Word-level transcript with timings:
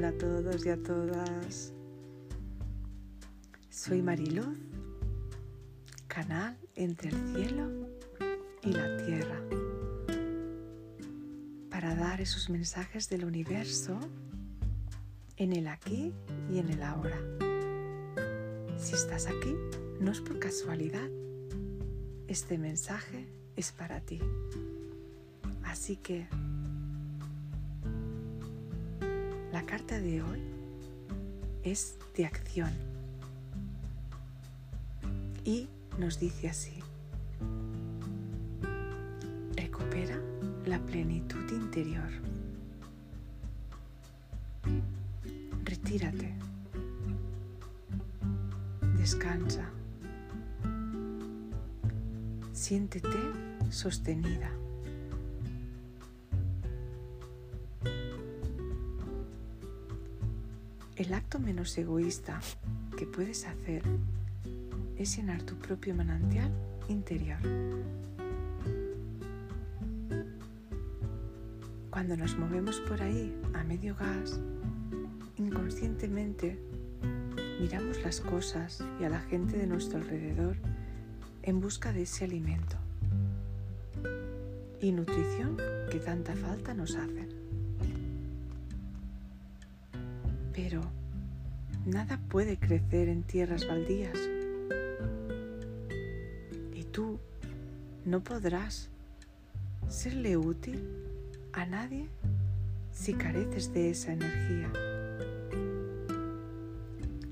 todos 0.00 0.64
y 0.64 0.70
a 0.70 0.82
todas. 0.82 1.74
Soy 3.68 4.00
Mariluz, 4.00 4.56
canal 6.08 6.56
entre 6.74 7.10
el 7.10 7.34
cielo 7.34 7.68
y 8.62 8.72
la 8.72 8.96
tierra, 9.04 9.38
para 11.68 11.94
dar 11.94 12.22
esos 12.22 12.48
mensajes 12.48 13.10
del 13.10 13.26
universo 13.26 14.00
en 15.36 15.52
el 15.52 15.68
aquí 15.68 16.14
y 16.50 16.58
en 16.58 16.70
el 16.70 16.82
ahora. 16.82 17.20
Si 18.78 18.94
estás 18.94 19.26
aquí, 19.26 19.54
no 20.00 20.10
es 20.10 20.22
por 20.22 20.38
casualidad. 20.38 21.10
Este 22.28 22.56
mensaje 22.56 23.28
es 23.56 23.72
para 23.72 24.00
ti. 24.00 24.20
Así 25.64 25.96
que 25.96 26.26
la 29.62 29.66
carta 29.66 30.00
de 30.00 30.22
hoy 30.22 30.40
es 31.62 31.96
de 32.16 32.26
acción. 32.26 32.70
Y 35.44 35.68
nos 35.98 36.18
dice 36.18 36.48
así, 36.48 36.74
recupera 39.56 40.18
la 40.66 40.78
plenitud 40.80 41.48
interior, 41.50 42.10
retírate, 45.64 46.32
descansa, 48.96 49.68
siéntete 52.52 53.18
sostenida. 53.70 54.61
El 61.02 61.14
acto 61.14 61.40
menos 61.40 61.76
egoísta 61.78 62.38
que 62.96 63.06
puedes 63.06 63.44
hacer 63.44 63.82
es 64.96 65.16
llenar 65.16 65.42
tu 65.42 65.56
propio 65.56 65.96
manantial 65.96 66.48
interior. 66.88 67.40
Cuando 71.90 72.16
nos 72.16 72.38
movemos 72.38 72.78
por 72.82 73.02
ahí 73.02 73.36
a 73.52 73.64
medio 73.64 73.96
gas, 73.96 74.38
inconscientemente 75.38 76.56
miramos 77.60 78.00
las 78.04 78.20
cosas 78.20 78.80
y 79.00 79.02
a 79.02 79.08
la 79.08 79.22
gente 79.22 79.58
de 79.58 79.66
nuestro 79.66 79.98
alrededor 79.98 80.54
en 81.42 81.60
busca 81.60 81.92
de 81.92 82.02
ese 82.02 82.26
alimento 82.26 82.76
y 84.80 84.92
nutrición 84.92 85.56
que 85.90 85.98
tanta 85.98 86.36
falta 86.36 86.74
nos 86.74 86.94
hacen. 86.94 87.31
Pero 90.54 90.82
nada 91.86 92.18
puede 92.28 92.58
crecer 92.58 93.08
en 93.08 93.22
tierras 93.22 93.66
baldías. 93.66 94.18
Y 96.74 96.84
tú 96.84 97.18
no 98.04 98.22
podrás 98.22 98.90
serle 99.88 100.36
útil 100.36 100.80
a 101.52 101.66
nadie 101.66 102.08
si 102.92 103.14
careces 103.14 103.72
de 103.72 103.90
esa 103.90 104.12
energía. 104.12 104.70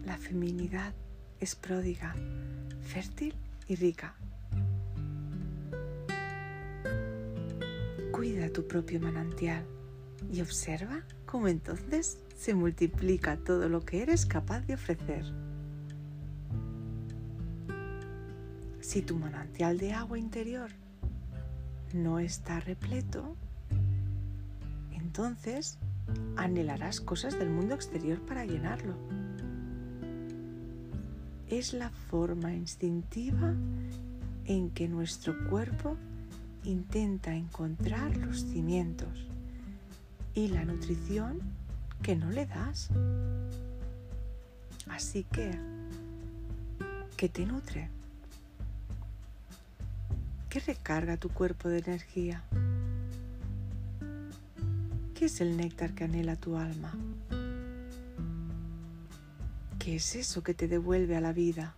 La 0.04 0.16
feminidad 0.16 0.94
es 1.41 1.54
pródiga, 1.54 2.14
fértil 2.82 3.34
y 3.68 3.76
rica. 3.76 4.14
Cuida 8.12 8.50
tu 8.50 8.66
propio 8.66 9.00
manantial 9.00 9.64
y 10.32 10.41
observa 10.41 11.02
cómo 11.26 11.48
entonces 11.48 12.19
se 12.40 12.54
multiplica 12.54 13.36
todo 13.36 13.68
lo 13.68 13.84
que 13.84 14.00
eres 14.00 14.24
capaz 14.24 14.60
de 14.62 14.72
ofrecer. 14.72 15.26
Si 18.80 19.02
tu 19.02 19.18
manantial 19.18 19.76
de 19.76 19.92
agua 19.92 20.18
interior 20.18 20.70
no 21.92 22.18
está 22.18 22.58
repleto, 22.60 23.36
entonces 24.90 25.76
anhelarás 26.36 27.02
cosas 27.02 27.38
del 27.38 27.50
mundo 27.50 27.74
exterior 27.74 28.18
para 28.22 28.46
llenarlo. 28.46 28.94
Es 31.50 31.74
la 31.74 31.90
forma 31.90 32.54
instintiva 32.54 33.52
en 34.46 34.70
que 34.70 34.88
nuestro 34.88 35.34
cuerpo 35.50 35.98
intenta 36.64 37.34
encontrar 37.34 38.16
los 38.16 38.44
cimientos 38.44 39.28
y 40.32 40.48
la 40.48 40.64
nutrición 40.64 41.59
que 42.03 42.16
no 42.16 42.31
le 42.31 42.47
das. 42.47 42.88
Así 44.88 45.25
que, 45.25 45.59
¿qué 47.16 47.28
te 47.28 47.47
nutre? 47.47 47.88
¿Qué 50.49 50.61
recarga 50.61 51.16
tu 51.16 51.28
cuerpo 51.28 51.69
de 51.69 51.78
energía? 51.78 52.43
¿Qué 55.15 55.27
es 55.27 55.41
el 55.41 55.56
néctar 55.56 55.94
que 55.94 56.05
anhela 56.05 56.37
tu 56.37 56.56
alma? 56.56 56.93
¿Qué 59.78 59.97
es 59.97 60.17
eso 60.17 60.43
que 60.43 60.55
te 60.55 60.67
devuelve 60.67 61.17
a 61.17 61.21
la 61.21 61.32
vida? 61.32 61.75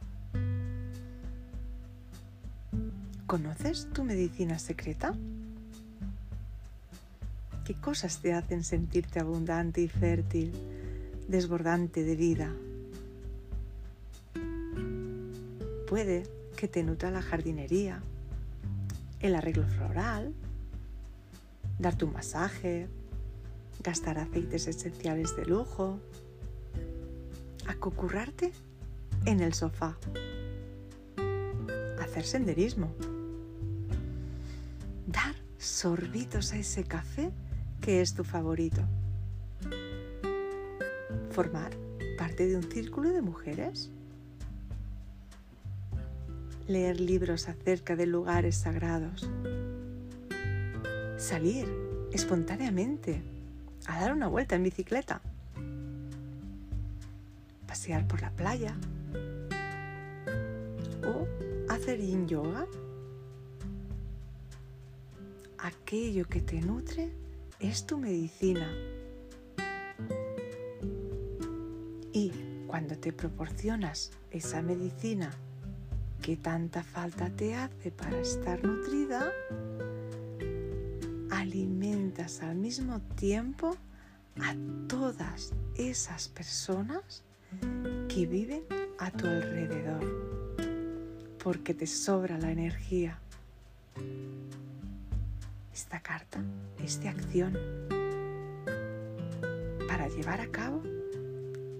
¿Conoces 3.26 3.88
tu 3.92 4.04
medicina 4.04 4.58
secreta? 4.58 5.14
¿Qué 7.64 7.74
cosas 7.74 8.18
te 8.18 8.32
hacen 8.32 8.64
sentirte 8.64 9.20
abundante 9.20 9.80
y 9.80 9.88
fértil, 9.88 10.52
desbordante 11.28 12.02
de 12.02 12.16
vida? 12.16 12.52
Puede 15.88 16.24
que 16.56 16.66
te 16.66 16.82
nutra 16.82 17.12
la 17.12 17.22
jardinería, 17.22 18.02
el 19.20 19.36
arreglo 19.36 19.64
floral, 19.68 20.34
darte 21.78 22.04
un 22.04 22.12
masaje, 22.12 22.88
gastar 23.80 24.18
aceites 24.18 24.66
esenciales 24.66 25.36
de 25.36 25.46
lujo, 25.46 26.00
acocurrarte 27.68 28.52
en 29.24 29.38
el 29.38 29.54
sofá, 29.54 29.96
hacer 32.00 32.24
senderismo, 32.24 32.92
dar 35.06 35.36
sorbitos 35.58 36.52
a 36.52 36.56
ese 36.56 36.82
café 36.82 37.30
que 37.82 38.00
es 38.00 38.14
tu 38.14 38.22
favorito. 38.22 38.80
Formar 41.32 41.72
parte 42.16 42.46
de 42.46 42.56
un 42.56 42.62
círculo 42.62 43.10
de 43.10 43.20
mujeres. 43.20 43.90
Leer 46.68 47.00
libros 47.00 47.48
acerca 47.48 47.96
de 47.96 48.06
lugares 48.06 48.56
sagrados. 48.56 49.28
Salir 51.18 51.66
espontáneamente 52.12 53.20
a 53.86 54.00
dar 54.00 54.12
una 54.12 54.28
vuelta 54.28 54.54
en 54.54 54.62
bicicleta. 54.62 55.20
Pasear 57.66 58.06
por 58.06 58.22
la 58.22 58.30
playa. 58.30 58.76
O 61.04 61.26
hacer 61.68 62.00
yin 62.00 62.28
yoga. 62.28 62.64
Aquello 65.58 66.26
que 66.26 66.40
te 66.40 66.60
nutre 66.60 67.21
es 67.62 67.86
tu 67.86 67.96
medicina. 67.96 68.68
Y 72.12 72.32
cuando 72.66 72.98
te 72.98 73.12
proporcionas 73.12 74.10
esa 74.30 74.60
medicina 74.60 75.30
que 76.20 76.36
tanta 76.36 76.82
falta 76.82 77.30
te 77.30 77.54
hace 77.54 77.90
para 77.92 78.20
estar 78.20 78.62
nutrida, 78.64 79.32
alimentas 81.30 82.42
al 82.42 82.56
mismo 82.56 83.00
tiempo 83.16 83.76
a 84.40 84.54
todas 84.88 85.52
esas 85.76 86.28
personas 86.28 87.22
que 88.08 88.26
viven 88.26 88.64
a 88.98 89.10
tu 89.10 89.26
alrededor, 89.26 90.56
porque 91.42 91.74
te 91.74 91.86
sobra 91.86 92.38
la 92.38 92.50
energía. 92.50 93.18
Esta 95.72 96.00
carta 96.00 96.42
es 96.82 97.00
de 97.00 97.08
acción 97.08 97.58
para 99.88 100.08
llevar 100.08 100.40
a 100.40 100.48
cabo, 100.48 100.82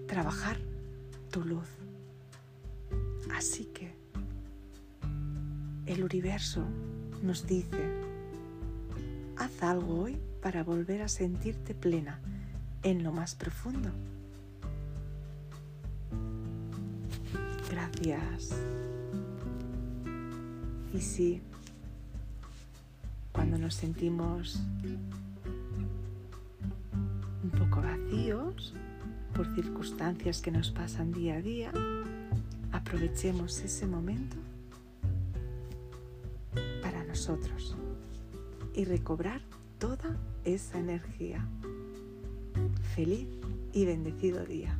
trabajar 0.07 0.57
tu 1.29 1.43
luz. 1.43 1.67
Así 3.35 3.65
que 3.65 3.93
el 5.85 6.03
universo 6.03 6.65
nos 7.21 7.45
dice, 7.45 7.83
haz 9.37 9.61
algo 9.61 10.01
hoy 10.01 10.17
para 10.41 10.63
volver 10.63 11.01
a 11.03 11.07
sentirte 11.07 11.75
plena 11.75 12.19
en 12.81 13.03
lo 13.03 13.11
más 13.11 13.35
profundo. 13.35 13.89
Gracias. 17.69 18.49
Y 20.93 21.01
sí, 21.01 21.41
cuando 23.33 23.57
nos 23.57 23.75
sentimos 23.75 24.61
un 27.43 27.49
poco 27.49 27.81
vacíos, 27.81 28.73
por 29.35 29.53
circunstancias 29.55 30.41
que 30.41 30.51
nos 30.51 30.71
pasan 30.71 31.11
día 31.11 31.35
a 31.35 31.41
día, 31.41 31.71
aprovechemos 32.71 33.59
ese 33.59 33.87
momento 33.87 34.37
para 36.81 37.03
nosotros 37.03 37.75
y 38.75 38.85
recobrar 38.85 39.41
toda 39.79 40.15
esa 40.45 40.79
energía. 40.79 41.45
Feliz 42.95 43.27
y 43.73 43.85
bendecido 43.85 44.45
día. 44.45 44.77